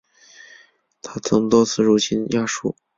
[1.03, 2.75] 他曾多次入侵亚述。